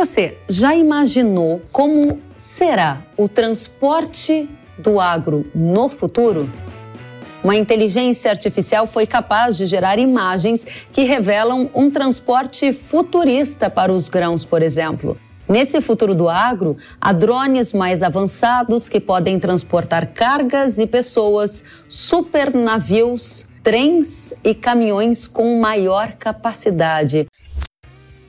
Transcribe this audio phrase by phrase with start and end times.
[0.00, 4.48] você já imaginou como será o transporte
[4.78, 6.50] do agro no futuro?
[7.44, 14.08] Uma inteligência artificial foi capaz de gerar imagens que revelam um transporte futurista para os
[14.08, 15.18] grãos, por exemplo.
[15.46, 23.48] Nesse futuro do agro, há drones mais avançados que podem transportar cargas e pessoas, supernavios,
[23.62, 27.26] trens e caminhões com maior capacidade.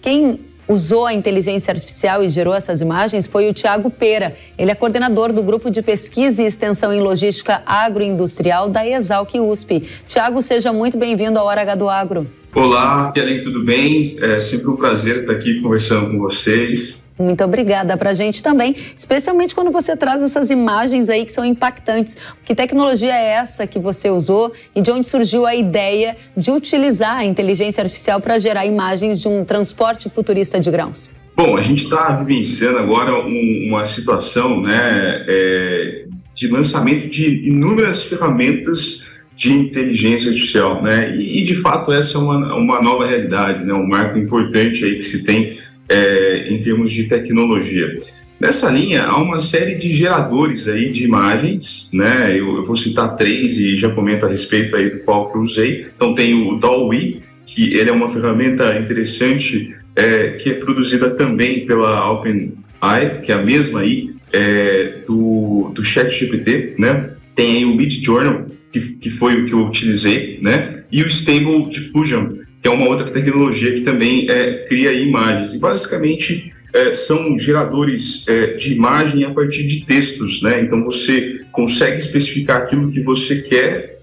[0.01, 4.33] Quem usou a inteligência artificial e gerou essas imagens foi o Tiago Pera.
[4.57, 9.83] Ele é coordenador do Grupo de Pesquisa e Extensão em Logística Agroindustrial da Exalc USP.
[10.07, 12.27] Tiago, seja muito bem-vindo ao Hora H do Agro.
[12.53, 14.17] Olá, Pialém, tudo bem?
[14.19, 17.10] É sempre um prazer estar aqui conversando com vocês.
[17.21, 21.45] Muito obrigada para a gente também, especialmente quando você traz essas imagens aí que são
[21.45, 22.17] impactantes.
[22.43, 27.17] Que tecnologia é essa que você usou e de onde surgiu a ideia de utilizar
[27.17, 31.15] a inteligência artificial para gerar imagens de um transporte futurista de grãos?
[31.35, 38.03] Bom, a gente está vivenciando agora um, uma situação né, é, de lançamento de inúmeras
[38.03, 41.17] ferramentas de inteligência artificial, né?
[41.17, 43.73] E, de fato essa é uma, uma nova realidade, né?
[43.73, 45.57] Um marco importante aí que se tem
[45.91, 47.99] é, em termos de tecnologia.
[48.39, 52.31] Nessa linha, há uma série de geradores aí de imagens, né?
[52.31, 55.41] Eu, eu, vou citar três e já comento a respeito aí do qual que eu
[55.41, 55.87] usei.
[55.95, 61.65] Então tem o DALL-E, que ele é uma ferramenta interessante é, que é produzida também
[61.67, 67.11] pela OpenAI, que é a mesma aí é, do, do ChatGPT, né?
[67.35, 70.83] Tem aí o Midjourney, que, que foi o que eu utilizei, né?
[70.91, 75.55] E o Stable Diffusion, que é uma outra tecnologia que também é, cria imagens.
[75.55, 80.61] E basicamente é, são geradores é, de imagem a partir de textos, né?
[80.61, 83.99] Então você consegue especificar aquilo que você quer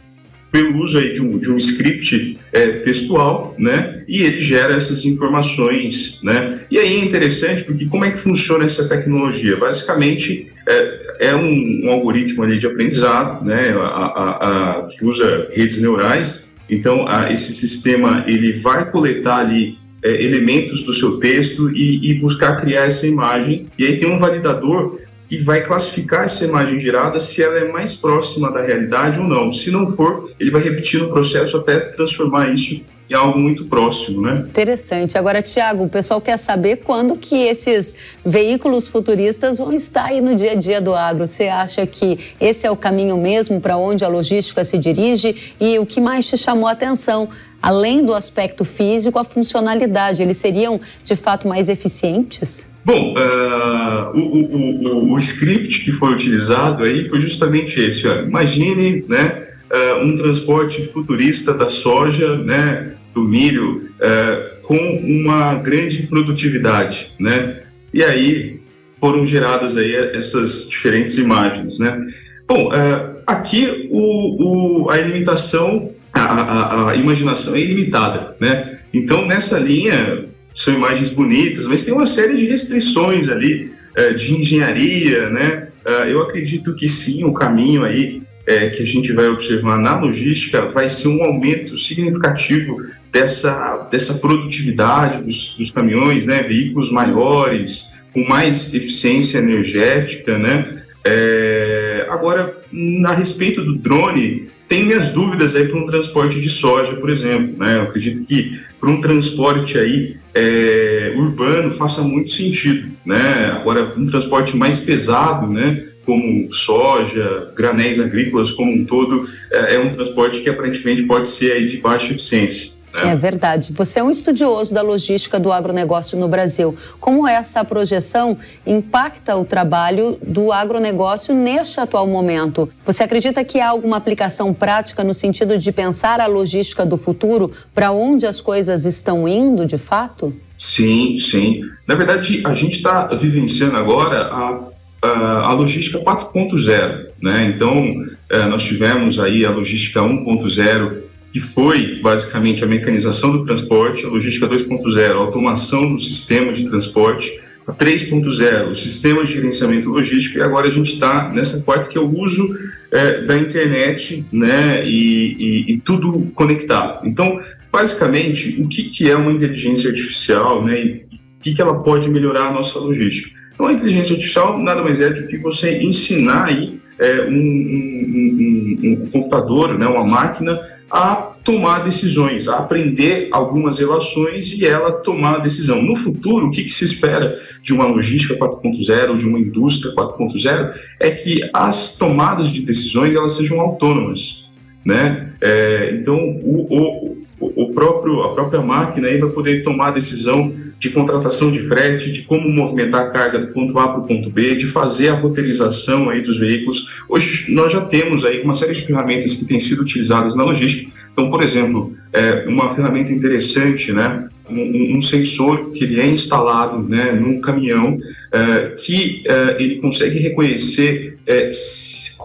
[0.51, 4.03] pelo uso aí de um, de um script é, textual, né?
[4.09, 6.63] E ele gera essas informações, né?
[6.71, 9.57] E aí é interessante porque como é que funciona essa tecnologia?
[9.57, 13.71] Basicamente é, é um, um, algoritmo ali de aprendizado, né?
[13.71, 19.79] A, a, a, que usa redes neurais então, a, esse sistema ele vai coletar ali
[20.03, 23.67] é, elementos do seu texto e, e, buscar criar essa imagem.
[23.79, 27.97] E aí tem um validador que vai classificar essa imagem gerada se ela é mais
[27.97, 29.53] próxima da realidade ou não.
[29.53, 34.21] Se não for, ele vai repetir o processo até transformar isso em algo muito próximo,
[34.21, 34.45] né?
[34.49, 35.17] Interessante.
[35.17, 40.35] Agora, Tiago, o pessoal quer saber quando que esses veículos futuristas vão estar aí no
[40.35, 41.27] dia a dia do agro.
[41.27, 45.55] Você acha que esse é o caminho mesmo para onde a logística se dirige?
[45.59, 47.31] E o que mais te chamou a atenção?
[47.63, 52.69] Além do aspecto físico, a funcionalidade, eles seriam de fato mais eficientes?
[52.85, 58.07] Bom, uh, o, o, o, o, script que foi utilizado aí foi justamente esse.
[58.07, 66.07] Imagine, né, uh, um transporte futurista da soja, né, do milho uh, com uma grande
[66.07, 67.63] produtividade, né?
[67.93, 68.61] E aí
[69.01, 71.99] foram geradas aí essas diferentes imagens, né?
[72.47, 78.79] Bom, uh, aqui o, o, a limitação, a, a, a, imaginação é ilimitada, né?
[78.95, 84.35] Então nessa linha são imagens bonitas, mas tem uma série de restrições ali uh, de
[84.35, 85.65] engenharia, né?
[86.07, 90.71] eu acredito que sim, o caminho aí é, que a gente vai observar na logística
[90.71, 92.83] vai ser um aumento significativo
[93.13, 100.83] dessa, dessa produtividade dos, dos caminhões, né, veículos maiores, com mais eficiência energética, né?
[101.05, 102.57] É, agora,
[103.05, 107.59] a respeito do drone, tem minhas dúvidas aí para um transporte de soja, por exemplo,
[107.59, 107.77] né?
[107.77, 113.53] Eu acredito que para um transporte aí é, urbano faça muito sentido, né?
[113.53, 115.85] Agora, um transporte mais pesado, né?
[116.09, 121.53] Como soja, granéis agrícolas como um todo, é, é um transporte que aparentemente pode ser
[121.53, 122.79] aí de baixa eficiência.
[122.95, 123.11] Né?
[123.11, 123.75] É verdade.
[123.75, 126.75] Você é um estudioso da logística do agronegócio no Brasil.
[126.99, 132.71] Como essa projeção impacta o trabalho do agronegócio neste atual momento?
[132.87, 137.53] Você acredita que há alguma aplicação prática no sentido de pensar a logística do futuro
[137.75, 140.35] para onde as coisas estão indo de fato?
[140.57, 141.61] Sim, sim.
[141.87, 144.68] Na verdade, a gente está vivenciando agora a
[145.01, 147.53] a logística 4.0, né?
[147.55, 150.99] Então, é, nós tivemos aí a logística 1.0,
[151.33, 156.69] que foi basicamente a mecanização do transporte, a logística 2.0, a automação do sistema de
[156.69, 161.89] transporte, a 3.0, o sistema de gerenciamento logístico, e agora a gente está nessa quarta
[161.89, 162.59] que é o uso
[162.91, 167.07] é, da internet, né, e, e, e, tudo conectado.
[167.07, 167.39] Então,
[167.71, 172.11] basicamente, o que, que é uma inteligência artificial, né, e o que, que ela pode
[172.11, 173.38] melhorar a nossa logística?
[173.59, 178.79] Então, a inteligência artificial nada mais é do que você ensinar aí é, um, um,
[178.85, 185.37] um computador, né, uma máquina, a tomar decisões, a aprender algumas relações e ela tomar
[185.37, 185.83] a decisão.
[185.83, 190.75] No futuro, o que, que se espera de uma logística 4.0, de uma indústria 4.0,
[191.01, 194.48] é que as tomadas de decisões elas sejam autônomas.
[194.89, 195.29] Né?
[195.43, 200.51] É, então, o, o, o próprio, a própria máquina aí vai poder tomar a decisão
[200.79, 204.31] de contratação de frete, de como movimentar a carga do ponto A para o ponto
[204.31, 207.03] B, de fazer a roteirização aí dos veículos.
[207.07, 210.91] Hoje nós já temos aí uma série de ferramentas que têm sido utilizadas na logística.
[211.13, 216.79] Então, por exemplo, é uma ferramenta interessante, né, um, um, sensor que ele é instalado
[216.83, 217.99] né, num caminhão
[218.33, 221.51] é, que é, ele consegue reconhecer é,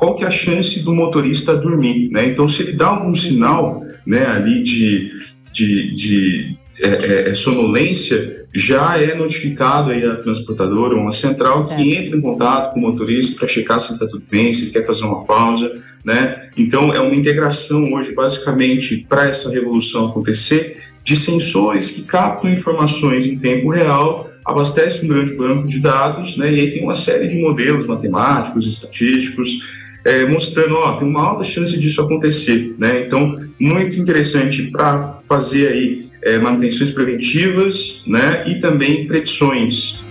[0.04, 2.10] qual que é a chance do motorista dormir.
[2.12, 2.28] Né?
[2.28, 5.14] Então, se ele dá algum sinal né, ali de,
[5.54, 11.78] de, de é, é, é sonolência, já é notificado aí a transportadora, uma central certo.
[11.78, 14.72] que entra em contato com o motorista para checar se está tudo bem, se ele
[14.72, 15.72] quer fazer uma pausa,
[16.04, 16.50] né?
[16.58, 23.26] Então é uma integração hoje basicamente para essa revolução acontecer de sensores que captam informações
[23.26, 26.52] em tempo real, abastecem um grande banco de dados, né?
[26.52, 31.44] E aí tem uma série de modelos matemáticos, estatísticos, é, mostrando, ó, tem uma alta
[31.44, 33.06] chance disso acontecer, né?
[33.06, 40.06] Então, muito interessante para fazer aí é, manutenções preventivas né, e também predições.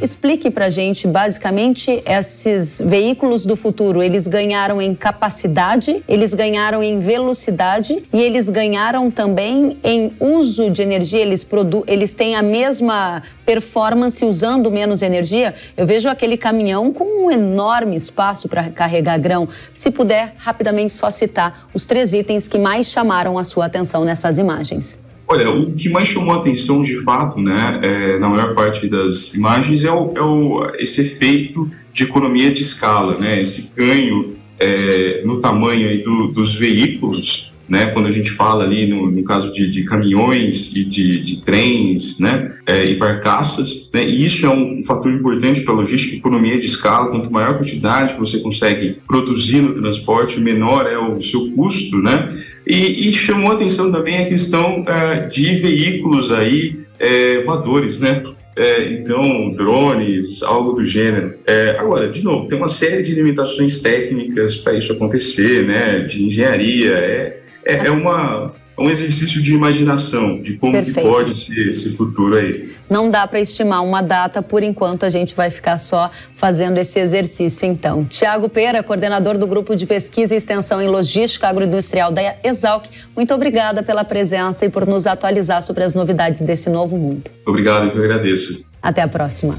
[0.00, 6.98] Explique para gente, basicamente, esses veículos do futuro, eles ganharam em capacidade, eles ganharam em
[7.00, 13.22] velocidade e eles ganharam também em uso de energia, eles, produ eles têm a mesma
[13.44, 15.54] performance usando menos energia.
[15.76, 19.48] Eu vejo aquele caminhão com um enorme espaço para carregar grão.
[19.74, 24.38] Se puder, rapidamente só citar os três itens que mais chamaram a sua atenção nessas
[24.38, 25.09] imagens.
[25.32, 29.32] Olha, o que mais chamou a atenção de fato, né, é, na maior parte das
[29.32, 35.22] imagens, é, o, é o, esse efeito de economia de escala, né, esse ganho é,
[35.24, 37.92] no tamanho do, dos veículos né?
[37.92, 42.18] Quando a gente fala ali no, no caso de, de, caminhões e de, de trens,
[42.18, 42.52] né?
[42.66, 44.04] É, e barcaças, né?
[44.04, 47.10] E isso é um fator importante para a logística, economia de escala.
[47.10, 51.98] Quanto maior a quantidade que você consegue produzir no transporte, menor é o seu custo,
[51.98, 52.36] né?
[52.66, 58.22] E, e chamou a atenção também a questão é, de veículos aí é, voadores, né?
[58.56, 61.34] É, então, drones, algo do gênero.
[61.46, 66.00] É, agora, de novo, tem uma série de limitações técnicas para isso acontecer, né?
[66.00, 71.96] De engenharia, é, é, é uma, um exercício de imaginação de como pode ser esse
[71.96, 72.72] futuro aí.
[72.88, 76.98] Não dá para estimar uma data, por enquanto a gente vai ficar só fazendo esse
[76.98, 78.04] exercício então.
[78.04, 83.34] Tiago Pera, coordenador do Grupo de Pesquisa e Extensão em Logística Agroindustrial da Exalc, muito
[83.34, 87.30] obrigada pela presença e por nos atualizar sobre as novidades desse novo mundo.
[87.46, 88.64] Obrigado, eu agradeço.
[88.82, 89.58] Até a próxima.